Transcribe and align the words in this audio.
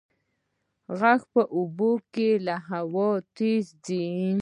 غږ 0.99 1.21
په 1.33 1.41
اوبو 1.57 1.91
کې 2.13 2.29
له 2.45 2.55
هوا 2.69 3.09
تېز 3.37 3.65
ځي. 3.85 4.05